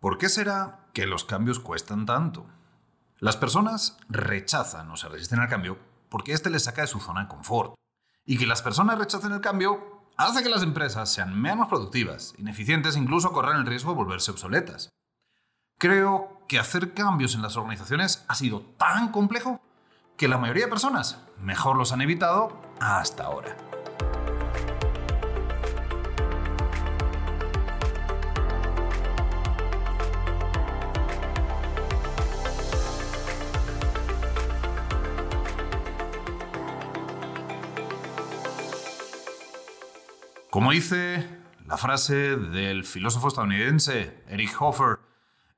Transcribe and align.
¿por 0.00 0.18
qué 0.18 0.28
será 0.28 0.86
que 0.92 1.06
los 1.06 1.24
cambios 1.24 1.60
cuestan 1.60 2.06
tanto? 2.06 2.46
Las 3.18 3.36
personas 3.36 3.98
rechazan 4.08 4.90
o 4.90 4.96
se 4.96 5.08
resisten 5.08 5.40
al 5.40 5.48
cambio 5.48 5.78
porque 6.08 6.32
éste 6.32 6.50
les 6.50 6.64
saca 6.64 6.82
de 6.82 6.88
su 6.88 7.00
zona 7.00 7.22
de 7.22 7.28
confort. 7.28 7.74
Y 8.24 8.38
que 8.38 8.46
las 8.46 8.62
personas 8.62 8.98
rechacen 8.98 9.32
el 9.32 9.40
cambio 9.40 10.04
hace 10.16 10.42
que 10.42 10.50
las 10.50 10.62
empresas 10.62 11.10
sean 11.10 11.40
menos 11.40 11.68
productivas, 11.68 12.34
ineficientes 12.38 12.96
e 12.96 12.98
incluso 12.98 13.32
corran 13.32 13.58
el 13.58 13.66
riesgo 13.66 13.92
de 13.92 13.96
volverse 13.96 14.30
obsoletas. 14.30 14.90
Creo 15.78 16.42
que 16.48 16.58
hacer 16.58 16.92
cambios 16.92 17.34
en 17.34 17.42
las 17.42 17.56
organizaciones 17.56 18.24
ha 18.28 18.34
sido 18.34 18.60
tan 18.76 19.12
complejo 19.12 19.60
que 20.16 20.28
la 20.28 20.38
mayoría 20.38 20.64
de 20.64 20.70
personas 20.70 21.22
mejor 21.40 21.76
los 21.76 21.92
han 21.92 22.00
evitado 22.00 22.60
hasta 22.80 23.24
ahora. 23.24 23.56
Como 40.58 40.72
dice 40.72 41.24
la 41.68 41.76
frase 41.76 42.34
del 42.36 42.82
filósofo 42.84 43.28
estadounidense 43.28 44.24
Eric 44.26 44.60
Hoffer, 44.60 44.98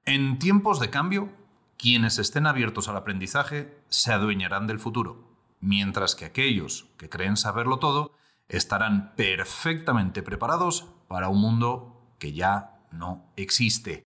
en 0.05 0.39
tiempos 0.39 0.79
de 0.79 0.91
cambio, 0.91 1.31
quienes 1.79 2.19
estén 2.19 2.47
abiertos 2.47 2.87
al 2.87 2.99
aprendizaje 2.99 3.83
se 3.89 4.13
adueñarán 4.13 4.67
del 4.67 4.79
futuro, 4.79 5.39
mientras 5.59 6.15
que 6.15 6.27
aquellos 6.27 6.85
que 6.99 7.09
creen 7.09 7.39
saberlo 7.39 7.79
todo 7.79 8.13
estarán 8.51 9.15
perfectamente 9.17 10.23
preparados 10.23 10.91
para 11.09 11.31
un 11.31 11.41
mundo 11.41 12.15
que 12.19 12.35
ya 12.35 12.83
no 12.93 13.33
existe. 13.37 14.03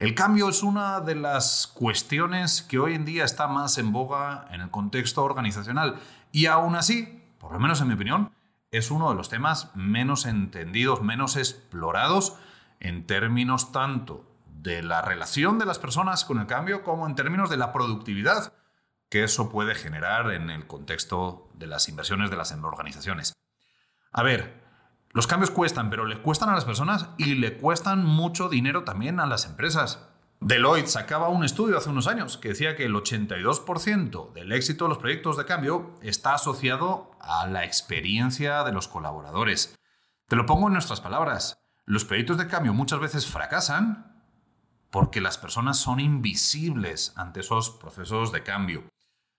El 0.00 0.16
cambio 0.16 0.48
es 0.48 0.64
una 0.64 0.98
de 0.98 1.14
las 1.14 1.68
cuestiones 1.68 2.62
que 2.62 2.80
hoy 2.80 2.94
en 2.94 3.04
día 3.04 3.24
está 3.24 3.46
más 3.46 3.78
en 3.78 3.92
boga 3.92 4.48
en 4.50 4.60
el 4.60 4.70
contexto 4.72 5.22
organizacional 5.22 6.00
y 6.32 6.46
aún 6.46 6.74
así, 6.74 7.22
por 7.38 7.52
lo 7.52 7.60
menos 7.60 7.80
en 7.80 7.86
mi 7.86 7.94
opinión, 7.94 8.32
es 8.72 8.90
uno 8.90 9.10
de 9.10 9.14
los 9.14 9.28
temas 9.28 9.70
menos 9.76 10.24
entendidos, 10.26 11.02
menos 11.02 11.36
explorados 11.36 12.36
en 12.80 13.06
términos 13.06 13.70
tanto 13.70 14.26
de 14.46 14.82
la 14.82 15.02
relación 15.02 15.58
de 15.58 15.66
las 15.66 15.78
personas 15.78 16.24
con 16.24 16.40
el 16.40 16.46
cambio 16.46 16.82
como 16.82 17.06
en 17.06 17.14
términos 17.14 17.50
de 17.50 17.58
la 17.58 17.70
productividad 17.72 18.52
que 19.10 19.24
eso 19.24 19.50
puede 19.50 19.74
generar 19.74 20.32
en 20.32 20.48
el 20.48 20.66
contexto 20.66 21.50
de 21.52 21.66
las 21.66 21.88
inversiones 21.90 22.30
de 22.30 22.36
las 22.36 22.50
organizaciones. 22.52 23.34
A 24.10 24.22
ver, 24.22 24.62
los 25.10 25.26
cambios 25.26 25.50
cuestan, 25.50 25.90
pero 25.90 26.06
le 26.06 26.22
cuestan 26.22 26.48
a 26.48 26.54
las 26.54 26.64
personas 26.64 27.10
y 27.18 27.34
le 27.34 27.58
cuestan 27.58 28.06
mucho 28.06 28.48
dinero 28.48 28.84
también 28.84 29.20
a 29.20 29.26
las 29.26 29.44
empresas. 29.44 30.08
Deloitte 30.44 30.88
sacaba 30.88 31.28
un 31.28 31.44
estudio 31.44 31.78
hace 31.78 31.88
unos 31.88 32.08
años 32.08 32.36
que 32.36 32.48
decía 32.48 32.74
que 32.74 32.84
el 32.84 32.94
82% 32.94 34.32
del 34.32 34.50
éxito 34.50 34.84
de 34.84 34.88
los 34.88 34.98
proyectos 34.98 35.36
de 35.36 35.44
cambio 35.44 35.94
está 36.02 36.34
asociado 36.34 37.12
a 37.20 37.46
la 37.46 37.64
experiencia 37.64 38.64
de 38.64 38.72
los 38.72 38.88
colaboradores. 38.88 39.78
Te 40.26 40.34
lo 40.34 40.44
pongo 40.44 40.66
en 40.66 40.72
nuestras 40.72 41.00
palabras. 41.00 41.62
Los 41.84 42.04
proyectos 42.04 42.38
de 42.38 42.48
cambio 42.48 42.74
muchas 42.74 42.98
veces 42.98 43.24
fracasan 43.24 44.20
porque 44.90 45.20
las 45.20 45.38
personas 45.38 45.78
son 45.78 46.00
invisibles 46.00 47.12
ante 47.14 47.38
esos 47.38 47.70
procesos 47.70 48.32
de 48.32 48.42
cambio. 48.42 48.82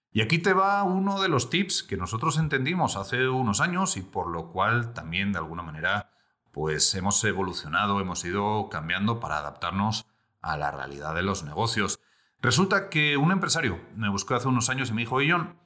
Y 0.10 0.22
aquí 0.22 0.38
te 0.38 0.54
va 0.54 0.84
uno 0.84 1.22
de 1.22 1.28
los 1.28 1.50
tips 1.50 1.84
que 1.84 1.98
nosotros 1.98 2.38
entendimos 2.38 2.96
hace 2.96 3.28
unos 3.28 3.60
años 3.60 3.98
y 3.98 4.04
por 4.04 4.30
lo 4.30 4.54
cual 4.54 4.94
también 4.94 5.34
de 5.34 5.40
alguna 5.40 5.64
manera 5.64 6.12
pues 6.54 6.96
hemos 6.96 7.22
evolucionado, 7.26 8.00
hemos 8.00 8.24
ido 8.24 8.70
cambiando 8.70 9.20
para 9.20 9.40
adaptarnos 9.40 10.06
a 10.44 10.58
la 10.58 10.70
realidad 10.70 11.16
de 11.16 11.24
los 11.24 11.44
negocios. 11.44 12.00
Resulta 12.42 12.90
que 12.90 13.18
un 13.18 13.32
empresario 13.32 13.80
me 13.96 14.10
buscó 14.10 14.36
hace 14.36 14.50
unos 14.50 14.70
años 14.70 14.90
y 14.90 14.94
me 14.94 15.02
dijo, 15.02 15.18
John, 15.28 15.58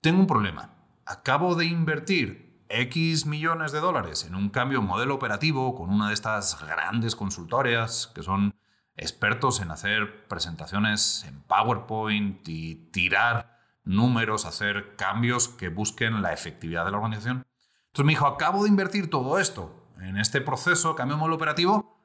tengo 0.00 0.18
un 0.18 0.26
problema. 0.26 0.74
Acabo 1.06 1.54
de 1.54 1.66
invertir 1.66 2.64
X 2.68 3.26
millones 3.26 3.70
de 3.70 3.80
dólares 3.80 4.24
en 4.24 4.34
un 4.34 4.48
cambio 4.48 4.80
de 4.80 4.86
modelo 4.86 5.14
operativo 5.14 5.74
con 5.74 5.90
una 5.90 6.08
de 6.08 6.14
estas 6.14 6.58
grandes 6.66 7.14
consultorias 7.14 8.10
que 8.14 8.22
son 8.22 8.54
expertos 8.96 9.60
en 9.60 9.70
hacer 9.70 10.26
presentaciones 10.26 11.24
en 11.28 11.42
PowerPoint 11.42 12.48
y 12.48 12.90
tirar 12.90 13.58
números, 13.84 14.46
hacer 14.46 14.96
cambios 14.96 15.48
que 15.48 15.68
busquen 15.68 16.22
la 16.22 16.32
efectividad 16.32 16.86
de 16.86 16.92
la 16.92 16.96
organización. 16.96 17.44
Entonces 17.88 18.06
me 18.06 18.12
dijo, 18.12 18.26
acabo 18.26 18.62
de 18.62 18.70
invertir 18.70 19.10
todo 19.10 19.38
esto 19.38 19.86
en 20.00 20.16
este 20.16 20.40
proceso, 20.40 20.94
cambio 20.94 21.16
de 21.16 21.20
modelo 21.20 21.36
operativo, 21.36 22.00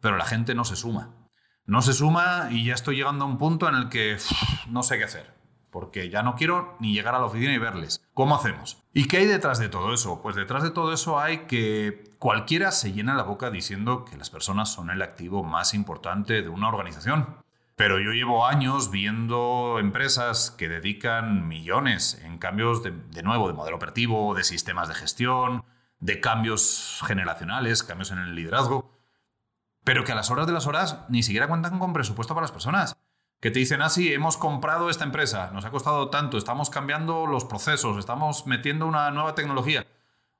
pero 0.00 0.18
la 0.18 0.26
gente 0.26 0.54
no 0.54 0.64
se 0.64 0.76
suma 0.76 1.19
no 1.70 1.82
se 1.82 1.92
suma 1.92 2.48
y 2.50 2.64
ya 2.64 2.74
estoy 2.74 2.96
llegando 2.96 3.24
a 3.24 3.28
un 3.28 3.38
punto 3.38 3.68
en 3.68 3.76
el 3.76 3.88
que 3.88 4.16
no 4.68 4.82
sé 4.82 4.98
qué 4.98 5.04
hacer, 5.04 5.32
porque 5.70 6.10
ya 6.10 6.24
no 6.24 6.34
quiero 6.34 6.76
ni 6.80 6.92
llegar 6.92 7.14
a 7.14 7.20
la 7.20 7.26
oficina 7.26 7.54
y 7.54 7.58
verles. 7.58 8.04
¿Cómo 8.12 8.34
hacemos? 8.34 8.82
¿Y 8.92 9.06
qué 9.06 9.18
hay 9.18 9.26
detrás 9.26 9.60
de 9.60 9.68
todo 9.68 9.94
eso? 9.94 10.20
Pues 10.20 10.34
detrás 10.34 10.64
de 10.64 10.72
todo 10.72 10.92
eso 10.92 11.20
hay 11.20 11.46
que 11.46 12.10
cualquiera 12.18 12.72
se 12.72 12.92
llena 12.92 13.14
la 13.14 13.22
boca 13.22 13.52
diciendo 13.52 14.04
que 14.04 14.16
las 14.16 14.30
personas 14.30 14.72
son 14.72 14.90
el 14.90 15.00
activo 15.00 15.44
más 15.44 15.72
importante 15.72 16.42
de 16.42 16.48
una 16.48 16.66
organización. 16.66 17.36
Pero 17.76 18.00
yo 18.00 18.10
llevo 18.10 18.48
años 18.48 18.90
viendo 18.90 19.76
empresas 19.78 20.50
que 20.50 20.68
dedican 20.68 21.46
millones 21.46 22.20
en 22.24 22.38
cambios 22.38 22.82
de, 22.82 23.22
nuevo 23.22 23.46
de 23.46 23.54
modelo 23.54 23.76
operativo, 23.76 24.34
de 24.34 24.42
sistemas 24.42 24.88
de 24.88 24.94
gestión, 24.96 25.62
de 26.00 26.18
cambios 26.18 27.00
generacionales, 27.06 27.84
cambios 27.84 28.10
en 28.10 28.18
el 28.18 28.34
liderazgo 28.34 28.99
pero 29.84 30.04
que 30.04 30.12
a 30.12 30.14
las 30.14 30.30
horas 30.30 30.46
de 30.46 30.52
las 30.52 30.66
horas 30.66 31.04
ni 31.08 31.22
siquiera 31.22 31.48
cuentan 31.48 31.78
con 31.78 31.92
presupuesto 31.92 32.34
para 32.34 32.44
las 32.44 32.52
personas. 32.52 32.96
Que 33.40 33.50
te 33.50 33.58
dicen, 33.58 33.80
ah, 33.80 33.88
sí, 33.88 34.12
hemos 34.12 34.36
comprado 34.36 34.90
esta 34.90 35.04
empresa, 35.04 35.50
nos 35.52 35.64
ha 35.64 35.70
costado 35.70 36.10
tanto, 36.10 36.36
estamos 36.36 36.68
cambiando 36.68 37.26
los 37.26 37.46
procesos, 37.46 37.96
estamos 37.96 38.46
metiendo 38.46 38.86
una 38.86 39.10
nueva 39.10 39.34
tecnología. 39.34 39.86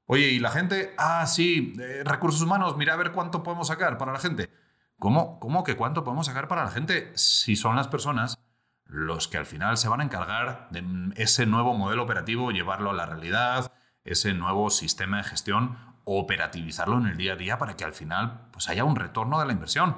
Oye, 0.04 0.28
¿y 0.28 0.38
la 0.38 0.50
gente? 0.50 0.94
Ah, 0.98 1.26
sí, 1.26 1.74
recursos 2.04 2.42
humanos, 2.42 2.76
mira 2.76 2.94
a 2.94 2.96
ver 2.96 3.12
cuánto 3.12 3.42
podemos 3.42 3.68
sacar 3.68 3.96
para 3.96 4.12
la 4.12 4.18
gente. 4.18 4.50
¿Cómo, 4.98 5.40
¿Cómo 5.40 5.64
que 5.64 5.76
cuánto 5.76 6.04
podemos 6.04 6.26
sacar 6.26 6.46
para 6.46 6.64
la 6.64 6.70
gente 6.70 7.10
si 7.14 7.56
son 7.56 7.76
las 7.76 7.88
personas 7.88 8.38
los 8.84 9.28
que 9.28 9.38
al 9.38 9.46
final 9.46 9.76
se 9.78 9.88
van 9.88 10.00
a 10.00 10.04
encargar 10.04 10.68
de 10.70 10.84
ese 11.16 11.46
nuevo 11.46 11.74
modelo 11.74 12.02
operativo, 12.02 12.50
llevarlo 12.50 12.90
a 12.90 12.94
la 12.94 13.06
realidad, 13.06 13.72
ese 14.04 14.34
nuevo 14.34 14.68
sistema 14.70 15.18
de 15.18 15.24
gestión 15.24 15.78
operativizarlo 16.04 16.98
en 16.98 17.06
el 17.06 17.16
día 17.16 17.34
a 17.34 17.36
día 17.36 17.58
para 17.58 17.76
que 17.76 17.84
al 17.84 17.92
final 17.92 18.48
pues, 18.52 18.68
haya 18.68 18.84
un 18.84 18.96
retorno 18.96 19.38
de 19.38 19.46
la 19.46 19.52
inversión. 19.52 19.96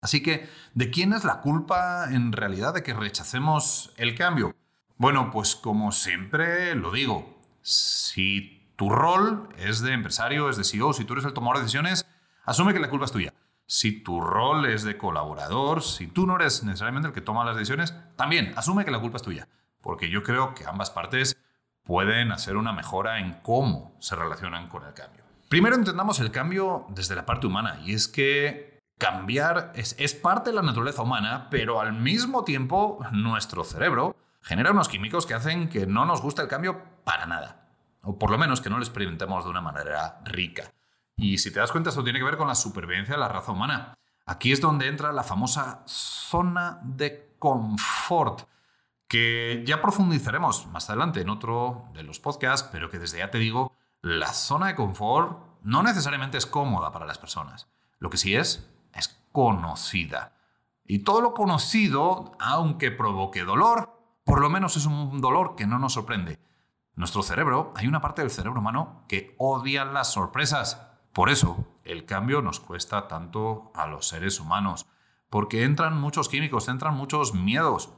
Así 0.00 0.22
que, 0.22 0.48
¿de 0.74 0.90
quién 0.90 1.12
es 1.14 1.24
la 1.24 1.40
culpa 1.40 2.08
en 2.10 2.32
realidad 2.32 2.74
de 2.74 2.82
que 2.82 2.92
rechacemos 2.92 3.92
el 3.96 4.14
cambio? 4.14 4.54
Bueno, 4.96 5.30
pues 5.30 5.56
como 5.56 5.92
siempre 5.92 6.74
lo 6.74 6.92
digo, 6.92 7.40
si 7.62 8.70
tu 8.76 8.90
rol 8.90 9.48
es 9.56 9.80
de 9.80 9.92
empresario, 9.92 10.50
es 10.50 10.56
de 10.56 10.64
CEO, 10.64 10.92
si 10.92 11.04
tú 11.04 11.14
eres 11.14 11.24
el 11.24 11.32
tomador 11.32 11.56
de 11.56 11.62
decisiones, 11.62 12.06
asume 12.44 12.74
que 12.74 12.80
la 12.80 12.90
culpa 12.90 13.06
es 13.06 13.12
tuya. 13.12 13.32
Si 13.66 14.02
tu 14.02 14.20
rol 14.20 14.66
es 14.66 14.84
de 14.84 14.98
colaborador, 14.98 15.82
si 15.82 16.06
tú 16.06 16.26
no 16.26 16.36
eres 16.36 16.62
necesariamente 16.64 17.08
el 17.08 17.14
que 17.14 17.22
toma 17.22 17.44
las 17.44 17.56
decisiones, 17.56 17.94
también 18.16 18.52
asume 18.56 18.84
que 18.84 18.90
la 18.90 19.00
culpa 19.00 19.16
es 19.16 19.22
tuya. 19.22 19.48
Porque 19.80 20.10
yo 20.10 20.22
creo 20.22 20.54
que 20.54 20.66
ambas 20.66 20.90
partes 20.90 21.36
pueden 21.84 22.32
hacer 22.32 22.56
una 22.56 22.72
mejora 22.72 23.20
en 23.20 23.34
cómo 23.42 23.94
se 24.00 24.16
relacionan 24.16 24.68
con 24.68 24.84
el 24.84 24.94
cambio. 24.94 25.22
Primero 25.48 25.76
entendamos 25.76 26.18
el 26.20 26.32
cambio 26.32 26.86
desde 26.88 27.14
la 27.14 27.26
parte 27.26 27.46
humana 27.46 27.78
y 27.84 27.94
es 27.94 28.08
que 28.08 28.80
cambiar 28.98 29.72
es, 29.74 30.14
parte 30.14 30.50
de 30.50 30.56
la 30.56 30.62
naturaleza 30.62 31.02
humana, 31.02 31.48
pero 31.50 31.80
al 31.80 31.92
mismo 31.92 32.44
tiempo 32.44 33.04
nuestro 33.12 33.64
cerebro 33.64 34.16
genera 34.40 34.70
unos 34.70 34.88
químicos 34.88 35.26
que 35.26 35.34
hacen 35.34 35.68
que 35.68 35.86
no 35.86 36.06
nos 36.06 36.22
guste 36.22 36.42
el 36.42 36.48
cambio 36.48 36.82
para 37.04 37.26
nada, 37.26 37.68
o 38.02 38.18
por 38.18 38.30
lo 38.30 38.38
menos 38.38 38.60
que 38.60 38.70
no 38.70 38.78
lo 38.78 38.84
experimentemos 38.84 39.44
de 39.44 39.50
una 39.50 39.60
manera 39.60 40.20
rica. 40.24 40.72
Y 41.16 41.38
si 41.38 41.52
te 41.52 41.60
das 41.60 41.70
cuenta, 41.70 41.90
esto 41.90 42.02
tiene 42.02 42.18
que 42.18 42.24
ver 42.24 42.36
con 42.36 42.48
la 42.48 42.54
supervivencia 42.54 43.14
de 43.14 43.20
la 43.20 43.28
raza 43.28 43.52
humana. 43.52 43.94
Aquí 44.26 44.52
es 44.52 44.60
donde 44.60 44.88
entra 44.88 45.12
la 45.12 45.22
famosa 45.22 45.82
zona 45.86 46.80
de 46.82 47.34
confort 47.38 48.48
que 49.14 49.62
ya 49.64 49.80
profundizaremos 49.80 50.66
más 50.72 50.90
adelante 50.90 51.20
en 51.20 51.30
otro 51.30 51.84
de 51.94 52.02
los 52.02 52.18
podcasts, 52.18 52.68
pero 52.72 52.90
que 52.90 52.98
desde 52.98 53.18
ya 53.18 53.30
te 53.30 53.38
digo, 53.38 53.70
la 54.02 54.32
zona 54.32 54.66
de 54.66 54.74
confort 54.74 55.38
no 55.62 55.84
necesariamente 55.84 56.36
es 56.36 56.46
cómoda 56.46 56.90
para 56.90 57.06
las 57.06 57.18
personas. 57.18 57.68
Lo 58.00 58.10
que 58.10 58.16
sí 58.16 58.34
es, 58.34 58.68
es 58.92 59.24
conocida. 59.30 60.32
Y 60.84 61.04
todo 61.04 61.20
lo 61.20 61.32
conocido, 61.32 62.32
aunque 62.40 62.90
provoque 62.90 63.44
dolor, 63.44 63.96
por 64.24 64.40
lo 64.40 64.50
menos 64.50 64.76
es 64.76 64.84
un 64.84 65.20
dolor 65.20 65.54
que 65.54 65.68
no 65.68 65.78
nos 65.78 65.92
sorprende. 65.92 66.40
Nuestro 66.96 67.22
cerebro, 67.22 67.72
hay 67.76 67.86
una 67.86 68.00
parte 68.00 68.22
del 68.22 68.32
cerebro 68.32 68.58
humano 68.58 69.04
que 69.06 69.36
odia 69.38 69.84
las 69.84 70.12
sorpresas. 70.12 70.88
Por 71.12 71.30
eso, 71.30 71.64
el 71.84 72.04
cambio 72.04 72.42
nos 72.42 72.58
cuesta 72.58 73.06
tanto 73.06 73.70
a 73.76 73.86
los 73.86 74.08
seres 74.08 74.40
humanos, 74.40 74.86
porque 75.30 75.62
entran 75.62 76.00
muchos 76.00 76.28
químicos, 76.28 76.66
entran 76.66 76.96
muchos 76.96 77.32
miedos, 77.32 77.92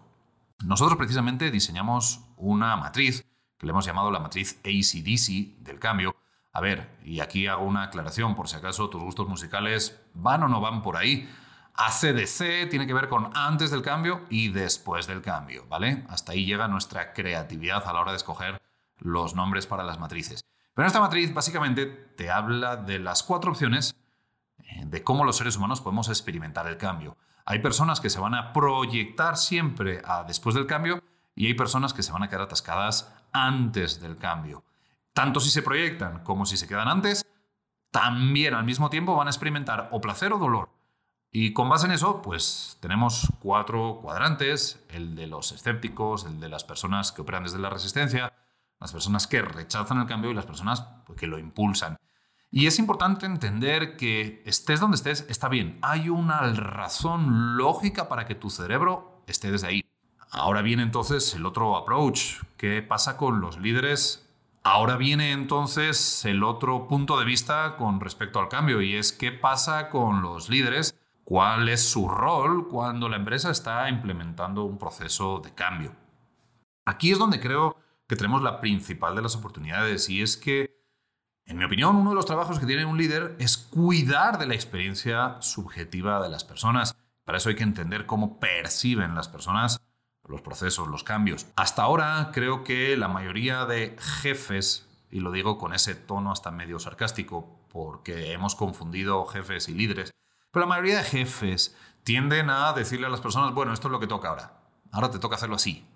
nosotros 0.64 0.96
precisamente 0.96 1.50
diseñamos 1.50 2.20
una 2.36 2.76
matriz 2.76 3.26
que 3.58 3.66
le 3.66 3.70
hemos 3.70 3.86
llamado 3.86 4.10
la 4.10 4.20
matriz 4.20 4.58
ACDC 4.64 5.62
del 5.62 5.78
cambio. 5.78 6.16
A 6.52 6.60
ver, 6.60 6.98
y 7.04 7.20
aquí 7.20 7.46
hago 7.46 7.64
una 7.64 7.84
aclaración 7.84 8.34
por 8.34 8.48
si 8.48 8.56
acaso 8.56 8.88
tus 8.88 9.02
gustos 9.02 9.28
musicales 9.28 10.00
van 10.14 10.42
o 10.42 10.48
no 10.48 10.60
van 10.60 10.82
por 10.82 10.96
ahí. 10.96 11.28
ACDC 11.74 12.70
tiene 12.70 12.86
que 12.86 12.94
ver 12.94 13.08
con 13.08 13.30
antes 13.36 13.70
del 13.70 13.82
cambio 13.82 14.24
y 14.30 14.48
después 14.48 15.06
del 15.06 15.20
cambio, 15.20 15.66
¿vale? 15.68 16.04
Hasta 16.08 16.32
ahí 16.32 16.46
llega 16.46 16.68
nuestra 16.68 17.12
creatividad 17.12 17.86
a 17.86 17.92
la 17.92 18.00
hora 18.00 18.12
de 18.12 18.16
escoger 18.16 18.60
los 18.98 19.34
nombres 19.34 19.66
para 19.66 19.84
las 19.84 19.98
matrices. 19.98 20.42
Pero 20.74 20.88
esta 20.88 21.00
matriz 21.00 21.34
básicamente 21.34 21.86
te 21.86 22.30
habla 22.30 22.76
de 22.76 22.98
las 22.98 23.22
cuatro 23.22 23.50
opciones 23.50 23.94
de 24.84 25.02
cómo 25.02 25.24
los 25.24 25.36
seres 25.36 25.56
humanos 25.56 25.80
podemos 25.80 26.08
experimentar 26.08 26.66
el 26.66 26.76
cambio. 26.76 27.16
Hay 27.44 27.60
personas 27.60 28.00
que 28.00 28.10
se 28.10 28.20
van 28.20 28.34
a 28.34 28.52
proyectar 28.52 29.36
siempre 29.36 30.02
a 30.04 30.24
después 30.24 30.54
del 30.54 30.66
cambio 30.66 31.02
y 31.34 31.46
hay 31.46 31.54
personas 31.54 31.94
que 31.94 32.02
se 32.02 32.12
van 32.12 32.22
a 32.22 32.28
quedar 32.28 32.42
atascadas 32.42 33.14
antes 33.32 34.00
del 34.00 34.16
cambio. 34.16 34.64
Tanto 35.12 35.40
si 35.40 35.50
se 35.50 35.62
proyectan 35.62 36.24
como 36.24 36.44
si 36.44 36.56
se 36.56 36.66
quedan 36.66 36.88
antes, 36.88 37.24
también 37.90 38.54
al 38.54 38.64
mismo 38.64 38.90
tiempo 38.90 39.16
van 39.16 39.28
a 39.28 39.30
experimentar 39.30 39.88
o 39.92 40.00
placer 40.00 40.32
o 40.32 40.38
dolor. 40.38 40.70
Y 41.30 41.52
con 41.52 41.68
base 41.68 41.86
en 41.86 41.92
eso, 41.92 42.22
pues 42.22 42.78
tenemos 42.80 43.32
cuatro 43.40 43.98
cuadrantes, 44.00 44.84
el 44.88 45.14
de 45.14 45.26
los 45.26 45.52
escépticos, 45.52 46.24
el 46.24 46.40
de 46.40 46.48
las 46.48 46.64
personas 46.64 47.12
que 47.12 47.22
operan 47.22 47.44
desde 47.44 47.58
la 47.58 47.70
resistencia, 47.70 48.32
las 48.80 48.92
personas 48.92 49.26
que 49.26 49.42
rechazan 49.42 50.00
el 50.00 50.06
cambio 50.06 50.30
y 50.30 50.34
las 50.34 50.46
personas 50.46 50.86
pues, 51.06 51.18
que 51.18 51.26
lo 51.26 51.38
impulsan. 51.38 51.96
Y 52.50 52.66
es 52.66 52.78
importante 52.78 53.26
entender 53.26 53.96
que 53.96 54.42
estés 54.46 54.80
donde 54.80 54.96
estés, 54.96 55.26
está 55.28 55.48
bien. 55.48 55.78
Hay 55.82 56.08
una 56.08 56.40
razón 56.52 57.56
lógica 57.56 58.08
para 58.08 58.24
que 58.24 58.34
tu 58.34 58.50
cerebro 58.50 59.22
esté 59.26 59.50
desde 59.50 59.66
ahí. 59.66 59.84
Ahora 60.30 60.62
viene 60.62 60.82
entonces 60.82 61.34
el 61.34 61.46
otro 61.46 61.76
approach. 61.76 62.42
¿Qué 62.56 62.82
pasa 62.82 63.16
con 63.16 63.40
los 63.40 63.58
líderes? 63.58 64.26
Ahora 64.62 64.96
viene 64.96 65.32
entonces 65.32 66.24
el 66.24 66.42
otro 66.42 66.88
punto 66.88 67.18
de 67.18 67.24
vista 67.24 67.76
con 67.76 68.00
respecto 68.00 68.40
al 68.40 68.48
cambio 68.48 68.82
y 68.82 68.96
es 68.96 69.12
qué 69.12 69.30
pasa 69.30 69.90
con 69.90 70.22
los 70.22 70.48
líderes 70.48 70.98
cuál 71.22 71.68
es 71.68 71.88
su 71.88 72.08
rol 72.08 72.68
cuando 72.68 73.08
la 73.08 73.16
empresa 73.16 73.50
está 73.50 73.88
implementando 73.88 74.64
un 74.64 74.78
proceso 74.78 75.40
de 75.40 75.54
cambio. 75.54 75.92
Aquí 76.84 77.10
es 77.10 77.18
donde 77.18 77.40
creo 77.40 77.76
que 78.06 78.16
tenemos 78.16 78.42
la 78.42 78.60
principal 78.60 79.14
de 79.16 79.22
las 79.22 79.36
oportunidades 79.36 80.08
y 80.08 80.22
es 80.22 80.36
que, 80.36 80.75
en 81.46 81.58
mi 81.58 81.64
opinión, 81.64 81.96
uno 81.96 82.10
de 82.10 82.16
los 82.16 82.26
trabajos 82.26 82.58
que 82.58 82.66
tiene 82.66 82.84
un 82.84 82.98
líder 82.98 83.36
es 83.38 83.56
cuidar 83.56 84.38
de 84.38 84.46
la 84.46 84.54
experiencia 84.54 85.36
subjetiva 85.40 86.20
de 86.20 86.28
las 86.28 86.44
personas. 86.44 86.96
Para 87.24 87.38
eso 87.38 87.48
hay 87.48 87.54
que 87.56 87.62
entender 87.62 88.06
cómo 88.06 88.38
perciben 88.38 89.14
las 89.14 89.28
personas 89.28 89.80
los 90.28 90.42
procesos, 90.42 90.88
los 90.88 91.04
cambios. 91.04 91.46
Hasta 91.56 91.82
ahora 91.82 92.30
creo 92.32 92.64
que 92.64 92.96
la 92.96 93.08
mayoría 93.08 93.64
de 93.64 93.96
jefes, 93.98 94.88
y 95.10 95.20
lo 95.20 95.30
digo 95.30 95.58
con 95.58 95.72
ese 95.72 95.94
tono 95.94 96.32
hasta 96.32 96.50
medio 96.50 96.78
sarcástico, 96.78 97.60
porque 97.70 98.32
hemos 98.32 98.54
confundido 98.54 99.24
jefes 99.26 99.68
y 99.68 99.74
líderes, 99.74 100.10
pero 100.50 100.64
la 100.64 100.70
mayoría 100.70 100.98
de 100.98 101.04
jefes 101.04 101.76
tienden 102.02 102.50
a 102.50 102.72
decirle 102.72 103.06
a 103.06 103.10
las 103.10 103.20
personas, 103.20 103.52
bueno, 103.52 103.72
esto 103.72 103.88
es 103.88 103.92
lo 103.92 104.00
que 104.00 104.06
toca 104.06 104.28
ahora. 104.28 104.52
Ahora 104.92 105.10
te 105.10 105.18
toca 105.18 105.36
hacerlo 105.36 105.56
así. 105.56 105.86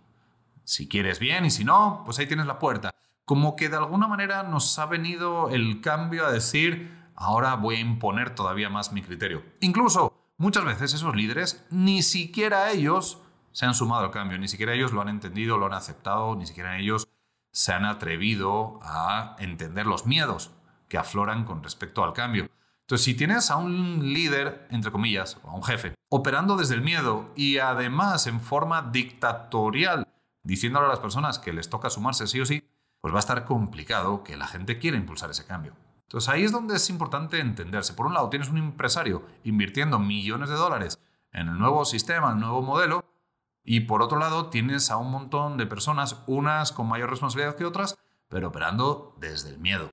Si 0.64 0.88
quieres 0.88 1.19
bien 1.19 1.44
y 1.44 1.50
si 1.50 1.64
no, 1.64 2.02
pues 2.05 2.19
ahí 2.19 2.26
tienes 2.26 2.47
la 2.47 2.58
puerta. 2.58 2.91
Como 3.31 3.55
que 3.55 3.69
de 3.69 3.77
alguna 3.77 4.09
manera 4.09 4.43
nos 4.43 4.77
ha 4.81 4.87
venido 4.87 5.50
el 5.50 5.81
cambio 5.81 6.27
a 6.27 6.32
decir, 6.32 6.91
ahora 7.15 7.55
voy 7.55 7.77
a 7.77 7.79
imponer 7.79 8.35
todavía 8.35 8.71
más 8.71 8.91
mi 8.91 9.03
criterio. 9.03 9.44
Incluso 9.61 10.32
muchas 10.37 10.65
veces 10.65 10.94
esos 10.94 11.15
líderes, 11.15 11.65
ni 11.71 12.03
siquiera 12.03 12.73
ellos 12.73 13.23
se 13.53 13.67
han 13.67 13.75
sumado 13.75 14.03
al 14.03 14.11
cambio, 14.11 14.37
ni 14.37 14.49
siquiera 14.49 14.75
ellos 14.75 14.91
lo 14.91 15.00
han 15.00 15.09
entendido, 15.09 15.59
lo 15.59 15.67
han 15.67 15.75
aceptado, 15.75 16.35
ni 16.35 16.44
siquiera 16.44 16.77
ellos 16.77 17.09
se 17.53 17.73
han 17.73 17.85
atrevido 17.85 18.81
a 18.82 19.37
entender 19.38 19.87
los 19.87 20.06
miedos 20.06 20.50
que 20.88 20.99
afloran 20.99 21.44
con 21.44 21.62
respecto 21.62 22.03
al 22.03 22.12
cambio. 22.12 22.50
Entonces, 22.81 23.05
si 23.05 23.15
tienes 23.15 23.53
a 23.53 23.59
un 23.59 24.12
líder, 24.12 24.67
entre 24.73 24.91
comillas, 24.91 25.38
o 25.44 25.50
a 25.50 25.55
un 25.55 25.62
jefe, 25.62 25.94
operando 26.09 26.56
desde 26.56 26.75
el 26.75 26.83
miedo 26.83 27.31
y 27.37 27.59
además 27.59 28.26
en 28.26 28.41
forma 28.41 28.91
dictatorial, 28.91 30.09
diciéndole 30.43 30.87
a 30.87 30.88
las 30.88 30.99
personas 30.99 31.38
que 31.38 31.53
les 31.53 31.71
toca 31.71 31.91
sumarse 31.91 32.26
sí 32.26 32.41
o 32.41 32.44
sí, 32.44 32.65
pues 33.00 33.14
va 33.14 33.19
a 33.19 33.20
estar 33.20 33.44
complicado 33.44 34.23
que 34.23 34.37
la 34.37 34.47
gente 34.47 34.79
quiera 34.79 34.97
impulsar 34.97 35.31
ese 35.31 35.47
cambio. 35.47 35.75
Entonces 36.02 36.29
ahí 36.29 36.44
es 36.44 36.52
donde 36.52 36.76
es 36.76 36.91
importante 36.91 37.38
entenderse. 37.38 37.94
Por 37.94 38.06
un 38.06 38.14
lado, 38.14 38.29
tienes 38.29 38.49
un 38.49 38.58
empresario 38.58 39.25
invirtiendo 39.44 39.99
millones 39.99 40.49
de 40.49 40.56
dólares 40.56 40.99
en 41.32 41.49
el 41.49 41.58
nuevo 41.58 41.85
sistema, 41.85 42.32
el 42.32 42.41
nuevo 42.41 42.62
modelo, 42.62 43.05
y 43.62 43.81
por 43.81 44.02
otro 44.02 44.19
lado, 44.19 44.49
tienes 44.50 44.91
a 44.91 44.97
un 44.97 45.11
montón 45.11 45.56
de 45.56 45.67
personas, 45.67 46.23
unas 46.26 46.73
con 46.73 46.88
mayor 46.88 47.11
responsabilidad 47.11 47.56
que 47.56 47.64
otras, 47.64 47.99
pero 48.29 48.49
operando 48.49 49.14
desde 49.19 49.50
el 49.50 49.58
miedo. 49.58 49.91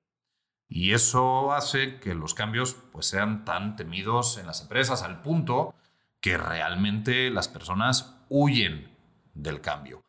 Y 0.69 0.93
eso 0.93 1.53
hace 1.53 1.99
que 1.99 2.13
los 2.13 2.33
cambios 2.33 2.75
pues, 2.91 3.05
sean 3.05 3.45
tan 3.45 3.75
temidos 3.75 4.37
en 4.37 4.47
las 4.47 4.61
empresas 4.61 5.03
al 5.03 5.21
punto 5.21 5.75
que 6.19 6.37
realmente 6.37 7.29
las 7.29 7.47
personas 7.47 8.15
huyen 8.29 8.97
del 9.33 9.61
cambio. 9.61 10.03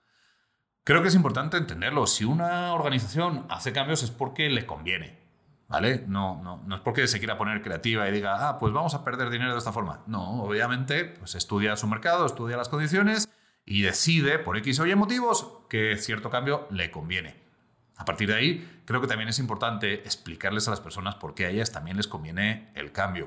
Creo 0.89 1.03
que 1.03 1.09
es 1.09 1.15
importante 1.15 1.59
entenderlo. 1.59 2.07
Si 2.07 2.25
una 2.25 2.73
organización 2.73 3.45
hace 3.51 3.75
cambios 3.75 4.03
es 4.03 4.11
porque 4.11 4.49
le 4.49 4.65
conviene. 4.65 5.19
¿Vale? 5.69 6.05
No, 6.07 6.43
no, 6.43 6.63
no 6.65 6.77
es 6.77 6.81
porque 6.81 7.07
se 7.07 7.19
quiera 7.19 7.37
poner 7.37 7.61
creativa 7.61 8.09
y 8.09 8.13
diga, 8.13 8.49
ah, 8.49 8.59
pues 8.59 8.73
vamos 8.73 8.95
a 8.95 9.05
perder 9.05 9.29
dinero 9.29 9.53
de 9.53 9.59
esta 9.59 9.71
forma. 9.71 10.01
No, 10.07 10.45
obviamente, 10.45 11.05
pues 11.05 11.35
estudia 11.35 11.77
su 11.77 11.87
mercado, 11.89 12.25
estudia 12.25 12.57
las 12.57 12.71
condiciones 12.71 13.29
y 13.67 13.83
decide, 13.83 14.39
por 14.39 14.57
X 14.57 14.81
o 14.81 14.87
Y 14.87 14.95
motivos, 14.95 15.59
que 15.69 15.95
cierto 15.99 16.31
cambio 16.31 16.67
le 16.71 16.91
conviene. 16.91 17.37
A 17.99 18.07
partir 18.07 18.29
de 18.29 18.37
ahí, 18.37 18.83
creo 18.87 19.03
que 19.03 19.09
también 19.09 19.29
es 19.29 19.39
importante 19.39 19.93
explicarles 19.93 20.69
a 20.69 20.71
las 20.71 20.81
personas 20.81 21.17
por 21.17 21.35
qué 21.35 21.45
a 21.45 21.51
ellas 21.51 21.71
también 21.71 21.99
les 21.99 22.09
conviene 22.09 22.73
el 22.75 22.93
cambio. 22.93 23.27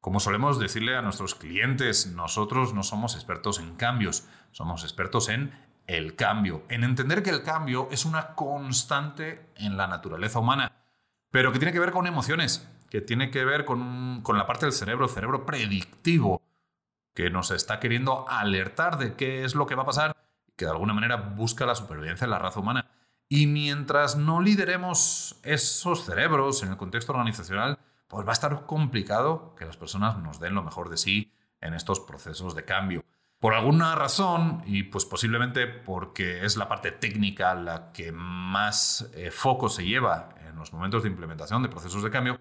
Como 0.00 0.18
solemos 0.18 0.58
decirle 0.58 0.96
a 0.96 1.02
nuestros 1.02 1.34
clientes, 1.34 2.06
nosotros 2.06 2.72
no 2.72 2.84
somos 2.84 3.16
expertos 3.16 3.58
en 3.58 3.76
cambios, 3.76 4.26
somos 4.50 4.82
expertos 4.82 5.28
en 5.28 5.52
el 5.96 6.14
cambio, 6.14 6.62
en 6.68 6.84
entender 6.84 7.22
que 7.22 7.30
el 7.30 7.42
cambio 7.42 7.88
es 7.90 8.04
una 8.04 8.34
constante 8.34 9.50
en 9.56 9.76
la 9.76 9.86
naturaleza 9.86 10.38
humana, 10.38 10.72
pero 11.30 11.52
que 11.52 11.58
tiene 11.58 11.72
que 11.72 11.80
ver 11.80 11.90
con 11.90 12.06
emociones, 12.06 12.68
que 12.88 13.00
tiene 13.00 13.30
que 13.30 13.44
ver 13.44 13.64
con, 13.64 14.20
con 14.22 14.38
la 14.38 14.46
parte 14.46 14.66
del 14.66 14.72
cerebro, 14.72 15.06
el 15.06 15.10
cerebro 15.10 15.44
predictivo, 15.44 16.42
que 17.14 17.30
nos 17.30 17.50
está 17.50 17.80
queriendo 17.80 18.24
alertar 18.28 18.98
de 18.98 19.14
qué 19.14 19.44
es 19.44 19.54
lo 19.54 19.66
que 19.66 19.74
va 19.74 19.82
a 19.82 19.86
pasar, 19.86 20.16
que 20.56 20.64
de 20.64 20.70
alguna 20.70 20.94
manera 20.94 21.16
busca 21.16 21.66
la 21.66 21.74
supervivencia 21.74 22.26
de 22.26 22.30
la 22.30 22.38
raza 22.38 22.60
humana. 22.60 22.86
Y 23.28 23.46
mientras 23.46 24.16
no 24.16 24.40
lideremos 24.40 25.40
esos 25.42 26.04
cerebros 26.04 26.62
en 26.62 26.70
el 26.70 26.76
contexto 26.76 27.12
organizacional, 27.12 27.78
pues 28.06 28.26
va 28.26 28.30
a 28.30 28.32
estar 28.32 28.66
complicado 28.66 29.54
que 29.56 29.64
las 29.64 29.76
personas 29.76 30.18
nos 30.18 30.40
den 30.40 30.54
lo 30.54 30.62
mejor 30.62 30.88
de 30.88 30.96
sí 30.96 31.32
en 31.60 31.74
estos 31.74 32.00
procesos 32.00 32.54
de 32.54 32.64
cambio. 32.64 33.04
Por 33.40 33.54
alguna 33.54 33.94
razón, 33.94 34.62
y 34.66 34.82
pues 34.82 35.06
posiblemente 35.06 35.66
porque 35.66 36.44
es 36.44 36.58
la 36.58 36.68
parte 36.68 36.92
técnica 36.92 37.54
la 37.54 37.90
que 37.90 38.12
más 38.12 39.10
eh, 39.14 39.30
foco 39.30 39.70
se 39.70 39.86
lleva 39.86 40.34
en 40.46 40.56
los 40.56 40.74
momentos 40.74 41.02
de 41.02 41.08
implementación 41.08 41.62
de 41.62 41.70
procesos 41.70 42.02
de 42.02 42.10
cambio, 42.10 42.38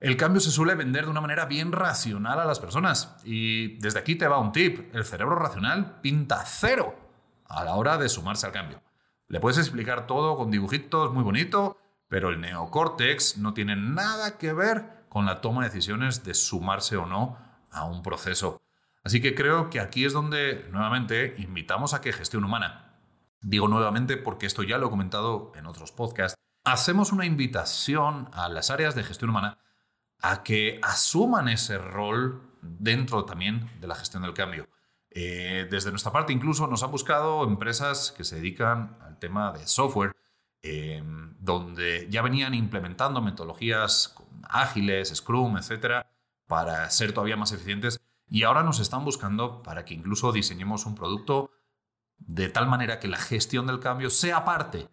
el 0.00 0.18
cambio 0.18 0.40
se 0.42 0.50
suele 0.50 0.74
vender 0.74 1.06
de 1.06 1.10
una 1.10 1.22
manera 1.22 1.46
bien 1.46 1.72
racional 1.72 2.38
a 2.38 2.44
las 2.44 2.60
personas. 2.60 3.16
Y 3.24 3.78
desde 3.78 4.00
aquí 4.00 4.16
te 4.16 4.28
va 4.28 4.38
un 4.38 4.52
tip. 4.52 4.94
El 4.94 5.06
cerebro 5.06 5.34
racional 5.34 6.00
pinta 6.02 6.44
cero 6.44 6.94
a 7.46 7.64
la 7.64 7.74
hora 7.74 7.96
de 7.96 8.10
sumarse 8.10 8.44
al 8.44 8.52
cambio. 8.52 8.82
Le 9.28 9.40
puedes 9.40 9.58
explicar 9.58 10.06
todo 10.06 10.36
con 10.36 10.50
dibujitos 10.50 11.10
muy 11.12 11.24
bonito, 11.24 11.78
pero 12.06 12.28
el 12.28 12.38
neocórtex 12.38 13.38
no 13.38 13.54
tiene 13.54 13.76
nada 13.76 14.36
que 14.36 14.52
ver 14.52 15.06
con 15.08 15.24
la 15.24 15.40
toma 15.40 15.62
de 15.62 15.70
decisiones 15.70 16.22
de 16.22 16.34
sumarse 16.34 16.98
o 16.98 17.06
no 17.06 17.38
a 17.70 17.86
un 17.86 18.02
proceso. 18.02 18.60
Así 19.04 19.20
que 19.20 19.34
creo 19.34 19.70
que 19.70 19.80
aquí 19.80 20.04
es 20.04 20.12
donde 20.12 20.66
nuevamente 20.70 21.34
invitamos 21.38 21.94
a 21.94 22.00
que 22.00 22.12
gestión 22.12 22.44
humana. 22.44 23.00
Digo 23.40 23.68
nuevamente 23.68 24.16
porque 24.16 24.46
esto 24.46 24.62
ya 24.62 24.78
lo 24.78 24.88
he 24.88 24.90
comentado 24.90 25.52
en 25.54 25.66
otros 25.66 25.92
podcasts. 25.92 26.36
Hacemos 26.64 27.12
una 27.12 27.24
invitación 27.24 28.28
a 28.32 28.48
las 28.48 28.70
áreas 28.70 28.94
de 28.94 29.04
gestión 29.04 29.30
humana 29.30 29.58
a 30.20 30.42
que 30.42 30.80
asuman 30.82 31.48
ese 31.48 31.78
rol 31.78 32.42
dentro 32.60 33.24
también 33.24 33.70
de 33.80 33.86
la 33.86 33.94
gestión 33.94 34.22
del 34.22 34.34
cambio. 34.34 34.68
Eh, 35.10 35.66
desde 35.70 35.90
nuestra 35.90 36.12
parte 36.12 36.32
incluso 36.32 36.66
nos 36.66 36.82
han 36.82 36.90
buscado 36.90 37.44
empresas 37.44 38.12
que 38.12 38.24
se 38.24 38.36
dedican 38.36 38.98
al 39.00 39.18
tema 39.18 39.52
de 39.52 39.66
software, 39.66 40.14
eh, 40.62 41.02
donde 41.38 42.08
ya 42.10 42.20
venían 42.22 42.54
implementando 42.54 43.22
metodologías 43.22 44.14
ágiles, 44.48 45.08
Scrum, 45.14 45.56
etcétera, 45.56 46.10
para 46.46 46.90
ser 46.90 47.12
todavía 47.12 47.36
más 47.36 47.52
eficientes. 47.52 48.00
Y 48.28 48.42
ahora 48.42 48.62
nos 48.62 48.80
están 48.80 49.04
buscando 49.04 49.62
para 49.62 49.84
que 49.84 49.94
incluso 49.94 50.32
diseñemos 50.32 50.86
un 50.86 50.94
producto 50.94 51.50
de 52.18 52.48
tal 52.48 52.66
manera 52.66 52.98
que 53.00 53.08
la 53.08 53.16
gestión 53.16 53.66
del 53.66 53.80
cambio 53.80 54.10
sea 54.10 54.44
parte 54.44 54.88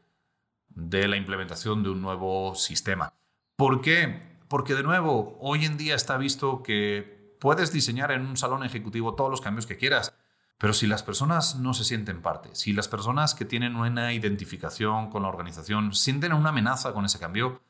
de 0.68 1.08
la 1.08 1.18
implementación 1.18 1.84
de 1.84 1.89
un 1.89 2.01
nuevo 2.01 2.56
sistema. 2.56 3.13
¿Por 3.56 3.82
qué? 3.82 4.39
Porque 4.48 4.75
de 4.75 4.84
nuevo, 4.84 5.38
hoy 5.39 5.65
en 5.65 5.77
día 5.77 5.96
está 5.96 6.18
visto 6.18 6.62
que 6.62 7.15
Puedes 7.39 7.72
diseñar 7.72 8.12
en 8.12 8.25
un 8.25 8.38
salón 8.38 8.63
ejecutivo 8.63 9.13
todos 9.13 9.30
los 9.30 9.42
cambios 9.42 9.65
que 9.65 9.77
quieras, 9.77 10.15
pero 10.58 10.74
si 10.74 10.88
las 10.88 11.04
personas 11.04 11.56
no 11.56 11.74
se 11.74 11.84
sienten 11.84 12.22
parte, 12.22 12.56
si 12.56 12.74
las 12.74 12.88
personas 12.88 13.36
que 13.36 13.46
tienen 13.46 13.75
una 13.75 14.13
identificación 14.13 15.10
con 15.10 15.24
la 15.24 15.30
organización 15.30 15.94
sienten 15.94 16.34
una 16.34 16.50
amenaza 16.50 16.94
con 16.94 17.06
ese 17.06 17.20
cambio, 17.20 17.62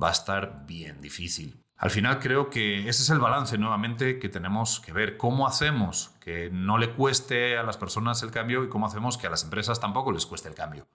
va 0.00 0.08
a 0.08 0.12
estar 0.12 0.64
bien 0.66 1.00
difícil. 1.00 1.63
Al 1.76 1.90
final 1.90 2.20
creo 2.20 2.50
que 2.50 2.88
ese 2.88 3.02
es 3.02 3.10
el 3.10 3.18
balance 3.18 3.58
nuevamente 3.58 4.18
que 4.18 4.28
tenemos 4.28 4.80
que 4.80 4.92
ver. 4.92 5.16
¿Cómo 5.16 5.46
hacemos 5.46 6.12
que 6.20 6.48
no 6.50 6.78
le 6.78 6.92
cueste 6.92 7.58
a 7.58 7.62
las 7.62 7.76
personas 7.76 8.22
el 8.22 8.30
cambio 8.30 8.62
y 8.64 8.68
cómo 8.68 8.86
hacemos 8.86 9.18
que 9.18 9.26
a 9.26 9.30
las 9.30 9.44
empresas 9.44 9.80
tampoco 9.80 10.12
les 10.12 10.26
cueste 10.26 10.48
el 10.48 10.54
cambio? 10.54 10.86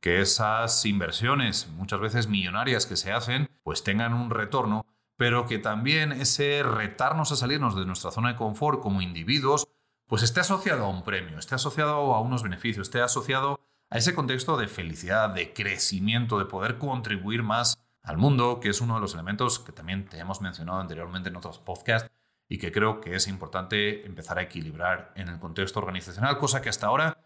Que 0.00 0.20
esas 0.20 0.84
inversiones, 0.84 1.68
muchas 1.68 2.00
veces 2.00 2.28
millonarias 2.28 2.86
que 2.86 2.96
se 2.96 3.12
hacen, 3.12 3.50
pues 3.62 3.82
tengan 3.82 4.14
un 4.14 4.30
retorno, 4.30 4.86
pero 5.16 5.46
que 5.46 5.58
también 5.58 6.12
ese 6.12 6.62
retarnos 6.62 7.32
a 7.32 7.36
salirnos 7.36 7.76
de 7.76 7.86
nuestra 7.86 8.10
zona 8.10 8.30
de 8.30 8.36
confort 8.36 8.80
como 8.80 9.02
individuos, 9.02 9.68
pues 10.06 10.22
esté 10.22 10.40
asociado 10.40 10.84
a 10.84 10.88
un 10.88 11.02
premio, 11.02 11.38
esté 11.38 11.54
asociado 11.54 12.14
a 12.14 12.20
unos 12.20 12.42
beneficios, 12.42 12.88
esté 12.88 13.00
asociado 13.00 13.60
a 13.90 13.98
ese 13.98 14.14
contexto 14.14 14.56
de 14.56 14.68
felicidad, 14.68 15.30
de 15.30 15.52
crecimiento, 15.52 16.38
de 16.38 16.46
poder 16.46 16.78
contribuir 16.78 17.42
más 17.42 17.82
al 18.02 18.16
mundo, 18.16 18.60
que 18.60 18.70
es 18.70 18.80
uno 18.80 18.94
de 18.94 19.00
los 19.00 19.14
elementos 19.14 19.58
que 19.58 19.72
también 19.72 20.06
te 20.06 20.18
hemos 20.18 20.40
mencionado 20.40 20.80
anteriormente 20.80 21.28
en 21.28 21.36
otros 21.36 21.58
podcasts 21.58 22.10
y 22.48 22.58
que 22.58 22.72
creo 22.72 23.00
que 23.00 23.14
es 23.14 23.28
importante 23.28 24.04
empezar 24.06 24.38
a 24.38 24.42
equilibrar 24.42 25.12
en 25.14 25.28
el 25.28 25.38
contexto 25.38 25.78
organizacional, 25.78 26.38
cosa 26.38 26.60
que 26.60 26.68
hasta 26.68 26.86
ahora 26.86 27.18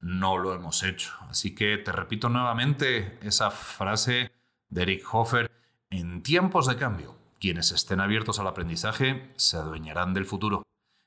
no 0.00 0.38
lo 0.38 0.54
hemos 0.54 0.82
hecho. 0.82 1.12
Así 1.28 1.54
que 1.54 1.76
te 1.78 1.92
repito 1.92 2.28
nuevamente 2.28 3.18
esa 3.22 3.50
frase 3.50 4.32
de 4.68 4.82
Eric 4.82 5.02
Hofer, 5.12 5.50
en 5.90 6.22
tiempos 6.22 6.66
de 6.66 6.76
cambio, 6.76 7.16
quienes 7.40 7.72
estén 7.72 8.00
abiertos 8.00 8.38
al 8.38 8.46
aprendizaje 8.46 9.32
se 9.36 9.56
adueñarán 9.56 10.14
del 10.14 10.26
futuro, 10.26 10.62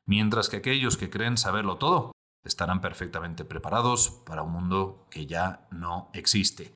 mientras 0.05 0.49
que 0.49 0.57
aquellos 0.57 0.97
que 0.97 1.09
creen 1.09 1.37
saberlo 1.37 1.77
todo 1.77 2.11
estarán 2.43 2.81
perfectamente 2.81 3.45
preparados 3.45 4.09
para 4.25 4.43
un 4.43 4.51
mundo 4.51 5.07
que 5.09 5.25
ya 5.25 5.67
no 5.71 6.09
existe. 6.13 6.73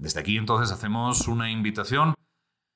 Desde 0.00 0.20
aquí 0.20 0.38
entonces 0.38 0.72
hacemos 0.72 1.28
una 1.28 1.50
invitación. 1.50 2.14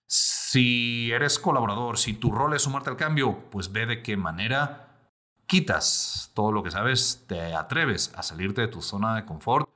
Si 0.06 1.10
eres 1.10 1.38
colaborador, 1.38 1.96
si 1.96 2.12
tu 2.12 2.30
rol 2.30 2.52
es 2.52 2.62
sumarte 2.62 2.90
al 2.90 2.98
cambio, 2.98 3.48
pues 3.50 3.72
ve 3.72 3.86
de 3.86 4.02
qué 4.02 4.18
manera 4.18 5.10
quitas 5.46 6.30
todo 6.34 6.52
lo 6.52 6.62
que 6.62 6.70
sabes, 6.70 7.24
te 7.26 7.54
atreves 7.54 8.12
a 8.14 8.22
salirte 8.22 8.60
de 8.60 8.68
tu 8.68 8.82
zona 8.82 9.16
de 9.16 9.24
confort 9.24 9.70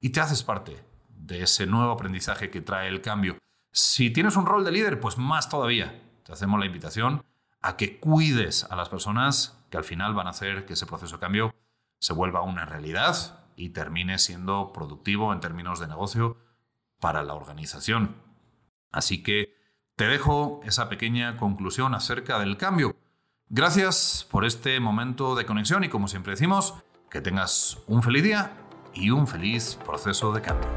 y 0.00 0.10
te 0.10 0.18
haces 0.18 0.42
parte 0.42 0.84
de 1.08 1.44
ese 1.44 1.68
nuevo 1.68 1.92
aprendizaje 1.92 2.50
que 2.50 2.62
trae 2.62 2.88
el 2.88 3.00
cambio. 3.00 3.38
Si 3.72 4.10
tienes 4.10 4.34
un 4.34 4.46
rol 4.46 4.64
de 4.64 4.72
líder, 4.72 4.98
pues 4.98 5.18
más 5.18 5.48
todavía. 5.48 6.02
Te 6.24 6.32
hacemos 6.32 6.58
la 6.58 6.66
invitación 6.66 7.24
a 7.62 7.76
que 7.76 8.00
cuides 8.00 8.64
a 8.64 8.74
las 8.74 8.88
personas 8.88 9.64
que 9.70 9.76
al 9.76 9.84
final 9.84 10.14
van 10.14 10.26
a 10.26 10.30
hacer 10.30 10.66
que 10.66 10.72
ese 10.72 10.86
proceso 10.86 11.16
de 11.16 11.20
cambio 11.20 11.54
se 12.00 12.12
vuelva 12.12 12.42
una 12.42 12.64
realidad 12.64 13.44
y 13.54 13.68
termine 13.68 14.18
siendo 14.18 14.72
productivo 14.72 15.32
en 15.32 15.38
términos 15.38 15.78
de 15.78 15.86
negocio 15.86 16.47
para 17.00 17.22
la 17.22 17.34
organización. 17.34 18.16
Así 18.90 19.22
que 19.22 19.54
te 19.96 20.06
dejo 20.06 20.60
esa 20.64 20.88
pequeña 20.88 21.36
conclusión 21.36 21.94
acerca 21.94 22.38
del 22.38 22.56
cambio. 22.56 22.96
Gracias 23.48 24.26
por 24.30 24.44
este 24.44 24.78
momento 24.80 25.34
de 25.34 25.46
conexión 25.46 25.84
y 25.84 25.88
como 25.88 26.08
siempre 26.08 26.32
decimos, 26.32 26.74
que 27.10 27.20
tengas 27.20 27.78
un 27.86 28.02
feliz 28.02 28.22
día 28.22 28.52
y 28.94 29.10
un 29.10 29.26
feliz 29.26 29.78
proceso 29.84 30.32
de 30.32 30.42
cambio. 30.42 30.68